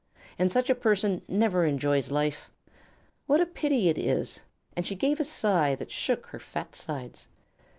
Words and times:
And 0.39 0.51
such 0.51 0.67
a 0.67 0.73
person 0.73 1.21
never 1.27 1.63
enjoys 1.63 2.09
life. 2.09 2.49
What 3.27 3.39
a 3.39 3.45
pity 3.45 3.87
it 3.87 3.99
is!" 3.99 4.39
and 4.75 4.83
she 4.83 4.95
gave 4.95 5.19
a 5.19 5.23
sigh 5.23 5.75
that 5.75 5.91
shook 5.91 6.25
her 6.33 6.39
fat 6.39 6.73
sides. 6.75 7.27